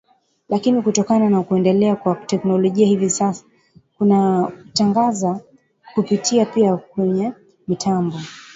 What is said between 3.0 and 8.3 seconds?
sasa tunatangaza kupitia pia kwenye mitambo